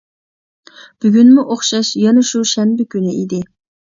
[1.03, 3.41] بۈگۈنمۇ ئوخشاش يەنە شۇ شەنبە كۈنى ئىدى.